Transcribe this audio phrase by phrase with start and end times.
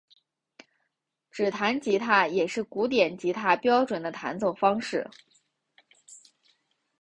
[1.29, 5.07] 指弹吉他也是古典吉他标准的弹奏方式。